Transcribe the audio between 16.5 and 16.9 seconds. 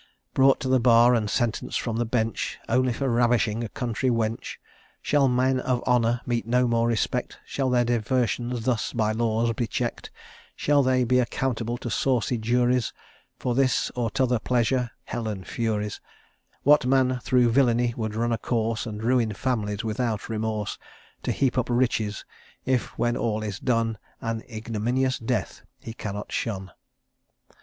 What